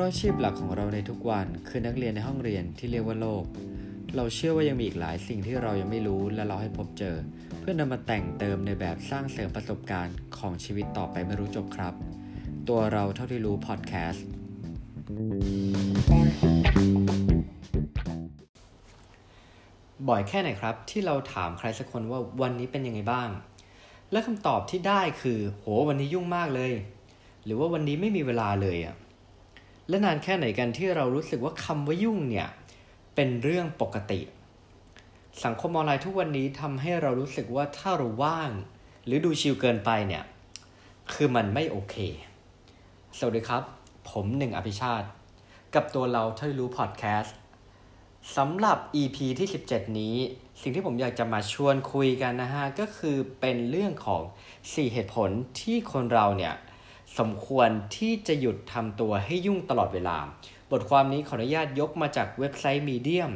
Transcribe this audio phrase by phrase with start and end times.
[0.00, 3.44] ราะอาชีพหลักของเราในทุกวันคือนักเรียนในห้องเรียนที่เรียกว่าโลก
[4.16, 7.16] เราเชื่อว่ายังมีอีกหลายสิ่งที่เรายังไม่รู้และเราให้พบเจอ
[7.60, 11.94] เพื่อนำมาแต่งเติมในแบบสร้างเสริมประสบการณ์ของชีวิตต่อไปไม่รู้จบครับ
[12.68, 14.26] ตัวเราเท่าที่รู้พอดแคสต์
[20.08, 23.28] บ่อยแค่ไหนครับ ที่เราถามใครสักคนว่าวันนี้เป็นยังไงบ้าง
[24.12, 26.72] และคำตอบที่ได้คือ โหวันนี้ยุ่งมากเลย
[27.44, 28.96] หรือว่าวันนี้ไม่มีเวลาเลยอะ
[29.90, 32.48] และนานแค่ไหนกันที่เรารู้สึกว่าคำว่ายุ่งเนี่ย
[33.14, 34.20] เป็นเรื่องปกติ
[35.44, 38.50] สังคมออนไลน์ทุกวันนี้ทำให้เรารู้สึกว่าถ้าเราว่าง
[39.04, 40.24] หรือดูชิลเกินไปเนี่ย
[41.12, 41.96] คือมันไม่โอเค
[43.18, 43.62] สวัสดีครับ
[44.10, 45.08] ผมหนึ่งอภิชาติ
[45.74, 47.36] กับตัวเราเท่าที่รู้พอดแคสต์
[48.36, 50.16] สำหรับ EP ที่ 17 นี้
[50.60, 54.22] สิ่งที่ผมอยากจะมาชวนคุยกันนะฮะ ก็คือเป็นเรื่องของ
[54.58, 55.30] 4 เหตุผล
[55.60, 56.54] ที่คนเราเนี่ย
[57.18, 60.18] สมควรที่จะหยุดทำตัวให้ยุ่งตลอดเวลา
[60.70, 63.32] บทความนี้ขออนุญาตยกมาจากเว็บไซต์ Medium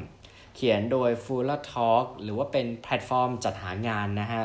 [0.55, 4.44] เขียนโดย Fuller Talk หรือว่าเป็นแพลตฟอร์มจัดหางานนะฮะ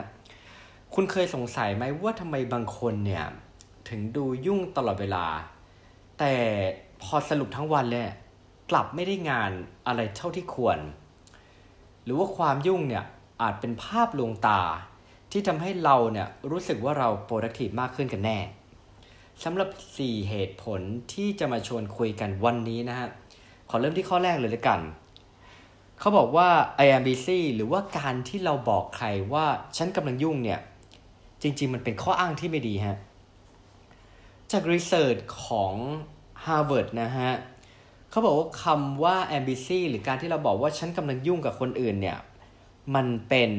[0.93, 3.25] คุณเคยสงสัยไหมว่าทำไมบางคนเนี่ย
[3.89, 5.25] ถึงดูยุ่งตลอดเวลา
[6.19, 6.33] แต่
[7.03, 8.09] พอสรุปทั้งวันเลย
[8.71, 9.51] กลับไม่ได้งาน
[9.87, 10.79] อะไรเท่าที่ควร
[12.03, 13.05] หรือว่าความยุ่งเนี่ย
[13.41, 14.61] อาจเป็นภาพลวงตา
[15.31, 18.39] ที่ทำให้เราเนี่ยรู้สึกว่าเรา productive มากขึ้นกันแน่
[19.43, 20.81] สำหรับ 4 เหตุผล
[21.13, 23.09] ที่จะมาชวนคุยกันวันนี้นะฮะ
[23.69, 24.81] ขอเริ่มที่ข้อแรกเลยละกัน
[25.99, 26.49] เขาบอกว่า
[26.83, 29.45] I am busy หรือว่าการที่เราบอกใครว่า
[29.77, 30.59] ฉันกำลังยุ่งเนี่ย
[31.41, 32.97] จริง ๆ มันเป็นข้ออ้างที่ไม่ดีฮะ
[34.51, 35.73] จากรีเสิร์ชของ
[36.45, 37.31] Harvard นะฮะ
[38.09, 42.17] เขาบอกว่าคำว่า am busy หรือการที่เราบอกว่าฉันกำลังยุ่งกับคนอื่นเนี่ย
[42.95, 43.51] มันเป็น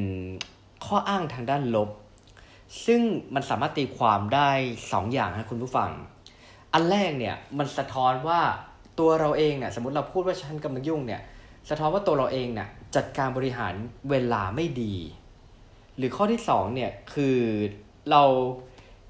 [0.85, 1.89] ข้ออ้างทางด้านลบ
[2.85, 3.01] ซึ่ง
[3.35, 5.91] มันสามารถตีความได้2ออย่างนะคุณผู้ฟัง
[6.73, 8.41] อันแรกเนี่ยมันสะท้อนว่า
[8.99, 11.21] ตัวเราเองเนี่ยสมมติเราพูดว่าฉันกำลังยุ่งเนี่ย
[11.69, 13.73] สะท้อนว่าตัวเราเองเนี่ยจัดการบริหาร
[14.09, 14.95] เวลาไม่ดี
[15.97, 17.37] หรือข้อที่2เนี่ยคือ
[18.11, 18.23] เรา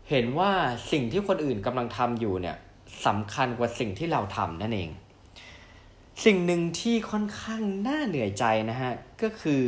[0.09, 0.51] เห็นว่า
[0.91, 2.57] สิ่งที่คนอื่นกำลังทำอยู่เนี่ย
[3.05, 4.89] สำคัญกว่าสิ่งที่เราทำนั่นเอง
[6.25, 9.63] สิ่งหนึ่งที่ค่อนข้างน่าเหนื่อยใจนะฮะก็คือ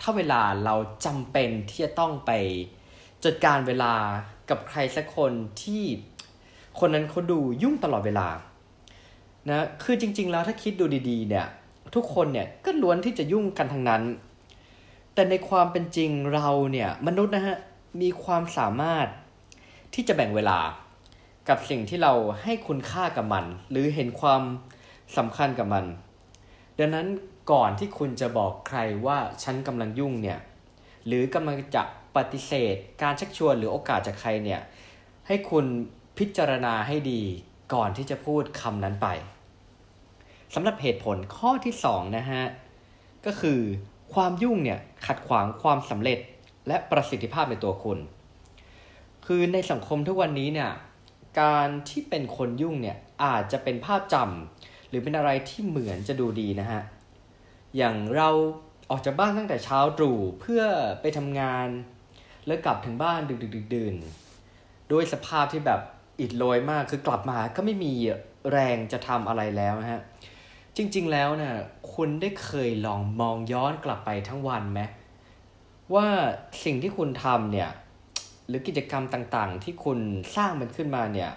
[0.00, 0.74] ถ้าเวลาเรา
[1.06, 2.30] จำเป็นที่จะต้องไป
[3.24, 3.94] จัดการเวลา
[4.50, 5.84] กับใครสักคนที่
[6.78, 8.28] คนนั้นเขาดูยุ่งตลอดเวลา
[9.48, 11.46] นะคือจริง ๆ แล้วถ้าคิดดูดีๆ เนี่ย
[11.94, 14.02] ทุกคนเนี่ยก็ล้วนที่จะยุ่งกันทั้งนั้น
[15.14, 17.58] แต่ในความเป็นจริงเราเนี่ยมนุษย์นะฮะ
[18.00, 19.06] มีความสามารถ
[19.94, 20.58] ที่จะแบ่งเวลา
[21.48, 22.12] กับสิ่งที่เรา
[22.42, 24.42] ให้คุณค่ากับมัน หรือเห็นความ
[25.16, 25.84] สำคัญกับมัน
[26.78, 27.06] ดังนั้น
[27.52, 30.38] ก่อนที่คุณจะบอกใครว่าฉันกำลังยุ่งเนี่ย
[31.06, 31.82] หรือกำลังจะ
[32.16, 34.60] ปฏิเสธ การชักชวนหรือโอกาสจากใครเนี่ย
[35.26, 35.66] ให้คุณ
[36.18, 37.22] พิจารณาให้ดี
[37.74, 39.08] ก่อนที่จะพูดคำนั้นไป
[40.54, 42.42] สำหรับเหตุผลข้อที่2นะฮะ
[43.26, 43.60] ก็คือ
[44.14, 46.18] ความยุ่งเนี่ยขัดขวางความสำเร็จ
[46.68, 47.98] และประสิทธิภาพในตัวคุณ
[49.26, 50.70] คือในสังคมทุกวันนี้เนี่ย
[51.40, 56.82] การที่เป็นคนยุ่งเนี่ยอาจจะเป็นภาพจำหรือเป็นอะไรที่เหมือนจะดูดีนะฮะ
[57.76, 58.30] อย่างเรา
[58.90, 60.62] ออกจากบ้านตั้งแต่เช้าตรู่เพื่อ
[61.00, 61.68] ไปทำงาน
[62.46, 63.94] แล้วกลับถึงบ้านดึกดึกดื่น
[64.88, 65.80] โดยสภาพที่แบบ
[66.20, 67.92] อิดโรยมากคือกลับมาก็ไม่มี
[68.52, 70.02] แรงจะทำอะไรแล้วนะฮะ
[70.76, 71.56] จริง ๆ แล้วนะ่ะ
[71.94, 74.80] คุณได้เคยลองมองย้อนกลับไปทั้งวันไหม
[75.94, 76.06] ว่า
[76.64, 77.70] สิ่งที่คุณทำเนี่ย
[78.48, 79.98] หรือกิจกรรมต่างๆ ที่คุณ
[80.36, 81.30] สร้างมันขึ้นมาเนี่ย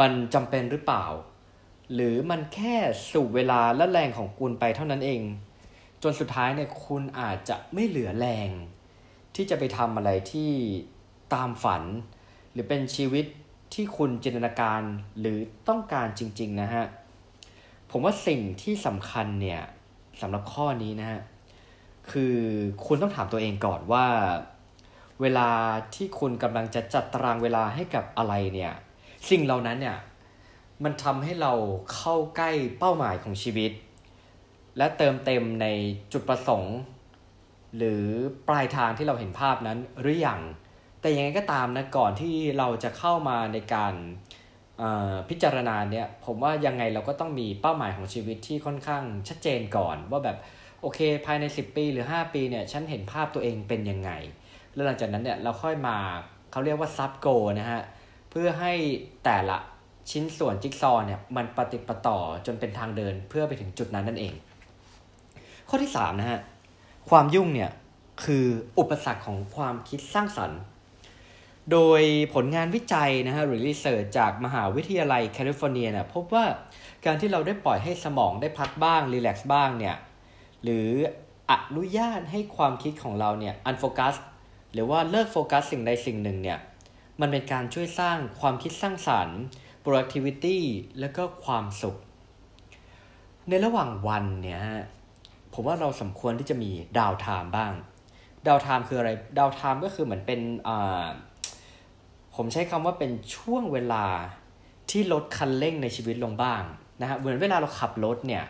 [0.00, 1.04] มันจำเป็นหรือเปล่า
[1.94, 2.76] หรือมันแค่
[3.10, 5.22] สูบเวลาและแรงของคุณไปเท่านั้นเอง
[6.02, 8.50] จนสุดท้ายเนี่ยคุณอาจจะไม่เหลือแรง
[9.34, 10.50] ที่จะไปทำอะไรที่
[11.34, 11.82] ตามฝัน
[12.52, 13.26] หรือเป็นชีวิต
[13.74, 14.82] ที่คุณจินตนาการ
[15.20, 15.38] หรือ
[15.68, 16.84] ต้องการจริง ๆ นะฮะ
[17.90, 19.62] ผมว่าสิ่งที่สำคัญเนี่ย
[20.20, 21.20] สำหรับข้อนี้นะฮะ
[22.10, 22.36] คือ
[22.86, 24.06] คุณต้องถามตัวเองก่อนว่า
[25.20, 25.48] เวลา
[25.94, 28.72] ที่คุณกำลังจะจัดตารางเวลาให้กับอะไรเนี่ย
[29.30, 29.98] สิ่งเหล่านั้นเนี่ย
[30.84, 31.52] มันทำให้เรา
[31.94, 33.72] เข้าใกล้เป้าหมายของชีวิต
[34.76, 35.66] และเติมเต็มใน
[36.12, 36.76] จุดประสงค์
[37.76, 38.04] หรือ
[38.48, 40.40] ปลายทางที่เราเห็นภาพนั้นหรืออยัง
[41.00, 43.94] แต่ยังไงก็ตามนะก่อนที่เราจะเข้ามาในการ
[45.28, 50.36] พิจารณาเนี่ยผมว่ายังไงเราก็ต้องมีเป้าหมายของชีวิตที่ค่อนข้างชัดเจนก่อน ว่าแบบ
[50.80, 54.10] โอเค ภายใน 10 ปีหรือ 5 ปีเนี่ยฉันเห็นภาพตัวเองเป็นยังไง
[54.74, 55.96] แล้วหลังจากนั้นเนี่ยเราค่อยมา
[56.52, 57.28] เขาเรียกว่าซับโก
[57.60, 57.82] นะฮะ
[58.30, 58.72] เพื่อให้
[59.24, 59.58] แต่ละ
[60.10, 64.34] ชิ้นส่วนจิ๊กซอเนี่ยมันปฏิปต่อจนเป็นทางเดินเพื่อไปถึงจุดนั้นนั่นเอง
[65.68, 66.40] ข้อที่3นะฮะ
[67.08, 67.70] ความยุ่งเนี่ย
[68.24, 68.46] คือ
[68.78, 70.60] อุปสรรคของความคิดสร้างสรรค์
[71.72, 72.02] โดย
[72.34, 76.44] ผลงานวิจัยนะฮะหรือ research จากมหาวิทยาลัยแคลิฟอร์เนียเนี่ยพบว่า
[77.04, 79.96] การที่เราได้ปล่อยให้สมองได้พักบ้าง relax บ้างเนี่ย
[80.62, 80.88] หรือ
[81.50, 84.14] อนุญาตให้ความคิดของเราเนี่ย unfocus
[84.72, 86.58] หรือว่าเลิกโฟกัสสิ่งใดสิ่งหนึ่งเนี่ย
[87.20, 89.40] มันเป็นการช่วยสร้างความคิดสร้างสรรค์
[89.84, 90.58] productivity
[91.00, 91.96] และก็ความสุข
[93.48, 94.62] ในระหว่างวันเนี่ย
[95.54, 97.72] ผมว่าเราสมควรที่จะมี downtime บ้าง
[98.46, 100.40] downtime คืออะไร downtime ก็คือเหมือนเป็น
[102.34, 104.04] ผมใช้คำว่าเป็นช่วงเวลา
[104.90, 106.62] ที่ลดคันเร่งในชีวิตลงบ้าง
[107.00, 108.44] นะฮะเหมือนเวลาเราขับรถเนี่ย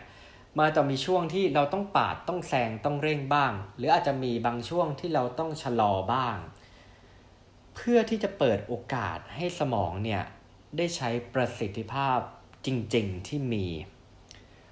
[0.59, 6.37] มันจะมีช่วงที่เราต้องปาดต้องแซงต้องเร่งบ้าง หรืออาจจะมีบางช่วงที่เราต้องชะลอบ้าง
[7.75, 10.23] เพื่อที่จะเปิดโอกาสให้สมองเนี่ย
[10.77, 12.19] ได้ใช้ประสิทธิภาพ
[12.67, 13.67] จริง ๆที่มี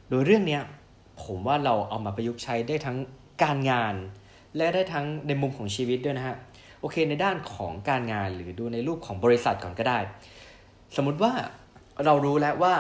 [0.09, 0.63] โดยเรื่องเนี้ย
[1.23, 2.97] ผมว่าเราเอามาประยุกต์ใช้ได้ทั้ง
[3.43, 3.95] การงาน
[4.57, 6.37] และได้ทั้งในมุมของชีวิตด้วยนะฮะ
[6.81, 9.99] โอเคในด้านของการงานหรือดูในรูปของบริษัทก่อนก็ได้
[10.97, 11.33] สมมุติว่า
[12.05, 12.75] เรารู้แล้วว่า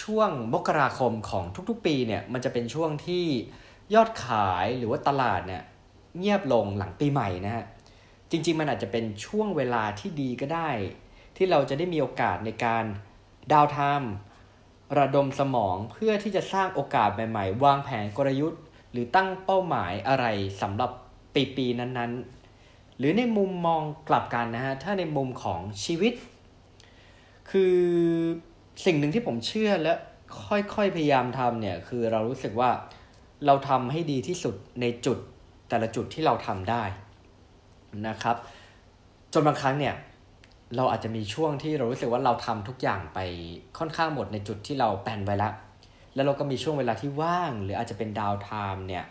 [0.00, 3.24] ช่วงมกราคมของทุกๆ ปีเนี่ยมันจะเป็นช่วงที่
[3.94, 5.62] ยอดขายหรือว่าตลาดเนี่ย
[6.18, 7.64] เงียบลงหลังปีใหม่นะฮะ
[8.30, 10.70] จริงๆมันอาจจะเป็นช่วงเวลาที่ดีก็ได้
[11.36, 12.84] ที่เราจะได้มีโอกาสในการ
[13.52, 14.12] ดาวไทม์
[14.98, 20.26] ระดมสมองเพื่อที่จะสร้างโอกาสใหม่ๆ วางแผนกลยุทธ์ หรือตั้งเป้าหมายอะไร
[20.60, 20.90] สำหรับ
[21.34, 26.14] ปีปีนั้นๆ หรือในมุมมองกลับกันนะฮะ ถ้าในมุมของชีวิต
[27.50, 27.76] คือ
[28.84, 29.92] สิ่งหนึ่งที่ผมเชื่อและ
[30.48, 32.70] ค่อยๆพยายามทำเนี่ย คือเรารู้สึกว่า
[33.46, 35.18] เราทำให้ดีที่สุดในจุด
[35.68, 36.84] แต่ละจุดที่เราทำได้
[38.08, 38.36] นะครับ
[39.32, 39.94] จนบางครั้งเนี่ย
[40.76, 43.18] เราอาจจะมีช่วงที่เรารู้สึกว่าเราทำทุกอย่างไป
[43.78, 45.52] ค่อนข้างหมดในจุดที่เราแปลนไว้แล้ว
[46.14, 49.04] แล้วเราก็มีช่วงเวลาที่ว่าง หรืออาจจะเป็นดาวไทม์เนี่ย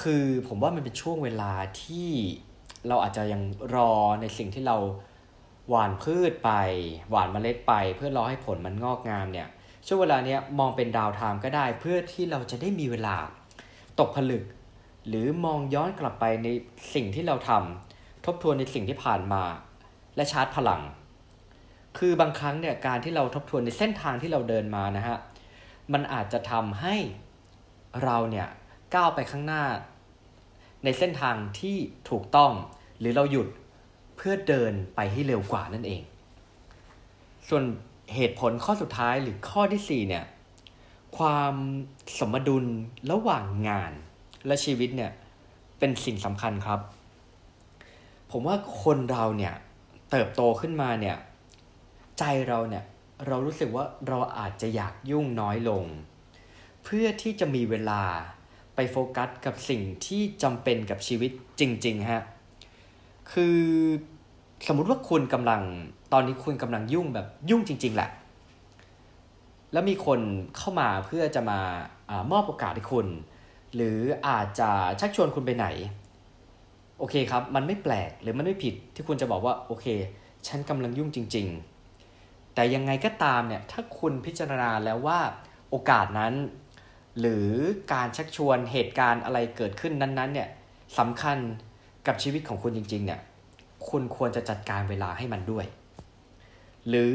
[0.00, 1.52] คือผมว่ามันเป็นช่วงเวลา
[1.82, 2.10] ที่
[2.88, 3.42] เราอาจจะยัง
[3.74, 4.76] รอในสิ่งที่เรา
[5.68, 6.50] หว่านพืชไป
[7.10, 9.48] หว่านเมล็ดไป เพื่อรอให้ผลมันงอกงามเนี่ย
[9.86, 13.16] ช่วงเวลาเนี้ยมองเป็นดาวไทม์ก็ได้ เพื่อที่เราจะได้มีเวลา
[14.00, 14.44] ตกผลึก
[15.08, 16.48] หรือมองย้อนกลับไปใน
[16.94, 19.42] สิ่งที่เราทำทบทวนในสิ่งที่ผ่านมา
[20.16, 20.82] และชาร์จพลัง
[21.98, 25.18] คือบางครั้งเนี่ยการที่เราทบทวนในเส้นทางที่เราเดินมานะฮะ
[25.92, 26.96] มันอาจจะทำให้
[28.04, 28.48] เราเนี่ย
[28.94, 29.64] ก้าวไปข้างหน้า
[30.84, 31.76] ในเส้นทางที่
[32.10, 32.52] ถูกต้อง
[32.98, 33.48] หรือเราหยุด
[34.16, 36.02] เพื่อเดินไปให้เร็วกว่านั่นเอง
[37.48, 37.64] ส่วน
[38.14, 40.24] เหตุผลข้อสุดท้ายหรือข้อที่4เนี่ย
[41.18, 41.54] ความ
[42.18, 42.64] สมดุล
[43.10, 43.92] ระหว่างงาน
[44.46, 45.12] และชีวิตเนี่ย
[45.78, 46.80] เป็นสิ่งสำคัญครับ
[48.30, 49.54] ผมว่าคนเราเนี่ย
[50.10, 51.16] เติบโตขึ้นมาเนี่ย
[52.18, 52.84] ใจเราเนี่ย
[53.26, 55.84] เรารู้สึกว่าเราอาจจะอยากยุ่งน้อยลง
[56.84, 58.02] เพื่อที่จะมีเวลา
[58.74, 61.30] ไปโฟกัสกับสิ่งที่จำเป็นกับชีวิต
[61.60, 62.22] จริง ๆ ฮะ
[63.32, 63.58] คือ
[64.66, 65.62] สมมติว่าคุณกำลัง
[66.12, 68.10] ตอนนี้คุณกำลังยุ่งแบบยุ่งจริง ๆ แหละ
[69.72, 70.20] แล้วมีคน
[70.56, 71.60] เข้ามาเพื่อจะมา
[72.10, 73.06] อมอบโอกาสให้คุณ
[73.74, 73.98] หรือ
[74.28, 74.70] อาจจะ
[75.00, 75.66] ชักชวนคุณไปไหน
[76.98, 79.86] โอเคครับ มันไม่แปลกหรือมันไม่ผิดที่คุณจะบอกว่าโอเค
[80.46, 81.46] ฉันกำลังยุ่งจริง
[82.02, 85.18] ๆ แต่ยังไงก็ตามเนี่ยถ้าคุณพิจารณาแล้วว่า
[85.70, 86.34] โอกาสนั้น
[87.20, 87.48] หรือ
[87.92, 90.48] การชักชวนเหตุการณ์อะไรเกิดขึ้นนั้นๆเนี่ย
[90.98, 91.38] สำคัญ
[92.06, 93.20] กับชีวิตของคุณจริง ๆ เนี่ย
[93.88, 95.64] คุณควรจะจัดการเวลาให้มันด้วย
[96.88, 97.14] หรือ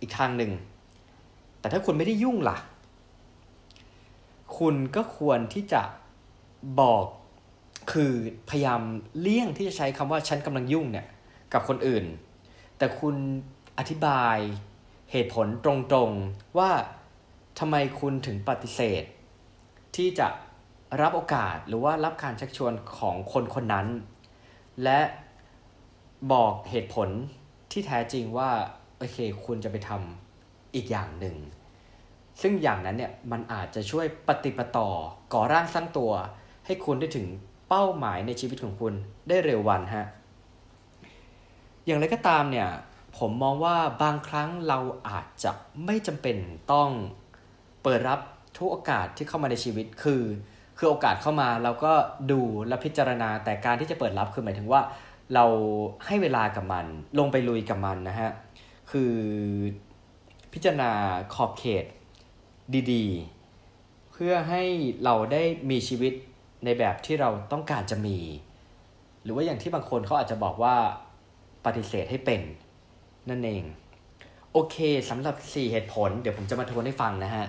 [0.00, 0.52] อีกทางหนึ่ง
[1.60, 2.56] แต่ถ้าคุณไม่ได้ยุ่งล่ะ
[4.58, 5.82] คุณก็ควรที่จะ
[6.80, 7.06] บอก
[7.92, 8.12] คือ
[8.50, 8.82] พยายาม
[9.20, 11.06] เลี่ยงที่จะใช้คำว่าฉันกำลังยุ่งเนี่ย
[11.52, 12.04] กับคนอื่น
[12.78, 13.16] แต่คุณ
[13.78, 14.36] อธิบาย
[15.12, 16.70] เหตุผลตรงๆว่า
[17.58, 19.04] ทำไมคุณถึงปฏิเสธ
[19.96, 20.28] ที่จะ
[21.00, 23.86] รับโอกาสหรือว่ารับการชักชวนของคนคนนั้น
[24.84, 25.00] และ
[26.32, 27.08] บอกเหตุผล
[27.72, 28.50] ที่แท้จริงว่า
[28.96, 31.36] โอเคคุณจะไปทำอีกอย่างหนึ่ง
[32.40, 34.88] ซึ่งอย่างนั้นเนี่ยมันอาจจะช่วยปฏิปต่อ
[35.32, 36.12] ก่อร่างสร้างตัว
[36.66, 37.26] ให้คุณได้ถึง
[37.68, 38.94] เป้าหมายในชีวิตของคุณ
[39.28, 40.06] ได้เร็ววันฮะ
[41.86, 42.68] อย่างไรก็ตามเนี่ย
[43.18, 45.52] ผมมองว่าบางครั้งเราอาจจะ
[45.84, 46.36] ไม่จำเป็น
[46.72, 46.88] ต้อง
[47.82, 48.20] เปิดรับ
[48.56, 50.22] ทุกโอกาสที่เข้ามาในชีวิตคือ
[50.78, 51.92] คือโอกาสเข้ามาเราก็
[52.32, 54.80] ดูและพิจารณาแต่การที่จะเปิดรับคือหมายถึงว่า
[55.34, 55.44] เรา
[56.06, 56.86] ให้เวลากับมัน
[57.18, 58.30] ลงไปลุยกับมันนะฮะ
[58.90, 59.12] คือ
[60.52, 60.90] พิจารณา
[61.34, 61.84] ขอบเขต
[62.92, 63.04] ดี
[63.60, 64.62] ๆ เพื่อให้
[65.04, 66.12] เราได้มีชีวิต
[66.66, 68.18] ในแบบที่เราต้องการจะมี
[69.22, 70.74] หรือว่าอย่างที่บางคนเขาอาจจะบอกว่า
[71.64, 72.40] ปฏิเสธให้เป็น
[73.30, 73.64] นั่นเอง
[74.52, 74.76] โอเค
[75.10, 77.46] สำหรับ 4 เหตุผล เดี๋ยวผมจะมาทวนให้ฟังนะฮะ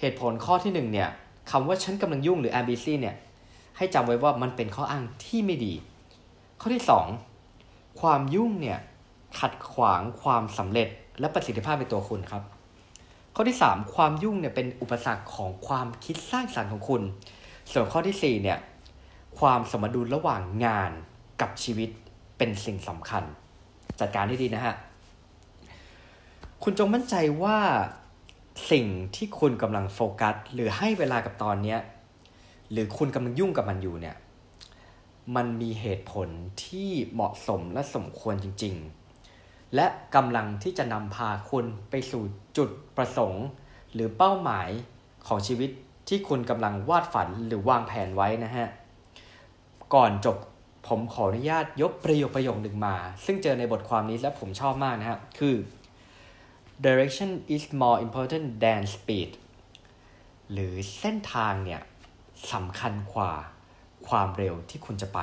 [0.00, 1.08] เหตุผลข้อที่ 1 เนี่ย
[1.50, 3.16] คำว่าฉันกำลังยุ่งหรือ ambc เนี่ย
[3.76, 5.74] ให้จำไว้ว่ามันเป็นข้ออ้างที่ไม่ดี
[6.60, 6.84] ข้อที่
[7.40, 8.78] 2 ความยุ่งเนี่ย
[9.40, 10.88] ขัดขวางความสำเร็จ
[11.20, 12.42] และประสิทธิภาพในตัวคุณครับ
[13.34, 17.02] ข้อที่ 3 ความยุ่งเนี่ยเป็นอุปสรรคของความคิดสร้างสรรค์ของคุณ
[17.72, 18.58] ส่วนข้อที่4เนี่ย
[19.38, 20.90] ความสมดุลระหว่างงาน
[21.40, 21.90] กับชีวิต
[22.38, 23.24] เป็นสิ่งสำคัญ
[24.00, 24.74] จัดการให้ดีนะฮะ
[26.62, 27.58] คุณจงมั่นใจว่า
[28.70, 31.76] สิ่งที่คุณกำลังโฟกัส หรือให้เวลากับตอนเนี้
[32.70, 34.16] หรือคุณกำลังยุ่งกับมันอยู่เนี่ย
[35.36, 36.28] มันมีเหตุผล
[36.64, 38.74] ที่เหมาะสมและสมควรจริง
[39.24, 42.22] ๆ และกำลังที่จะนำพาคุณไปสู่
[42.56, 43.44] จุดประสงค์
[43.94, 44.68] หรือเป้าหมาย
[45.26, 45.70] ของชีวิต
[46.08, 48.68] ที่คุณกำลังวาดฝันหรือวางแผนไว้นะฮะ
[49.94, 50.36] ก่อนจบ
[50.88, 55.56] ผมขออนุญาตยกประโยคประโยคหนึ่งมา ซึ่งเจอในบทความนี้และผมชอบมากนะฮะ คือ
[56.86, 59.30] direction is more important than speed
[60.52, 61.82] หรือเส้นทางเนี่ย
[62.52, 63.32] สำคัญกว่า
[64.08, 65.20] ความเร็วที่คุณจะไป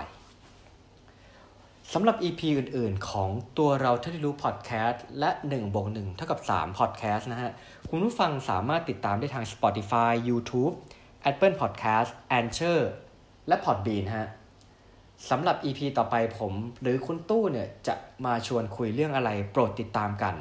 [1.95, 7.51] สำหรับ EP อื่น ๆ ของตัวเราท่าที่รู้พอดแคสต์และ1บวก1เท่ากับ3พอดแคสต์นะฮะ
[7.89, 10.73] คุณผู้ฟังสามารถติดตามได้ทาง Spotify YouTube
[11.29, 12.79] Apple Podcast Anchor
[13.47, 14.27] และ Podbean ฮะ
[15.29, 17.95] สำหรับ EP ต่อไปผม หรือคุณตู้เนี่ย จะ
[18.25, 20.35] มาชวนคุยเรื่องอะไรโปรดติดตามกัน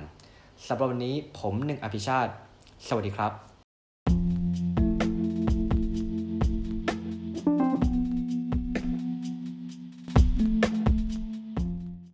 [0.66, 2.32] สำหรับวันนี้ผมหนึ่งอภิชาติ
[2.86, 3.49] สวัสดีครับ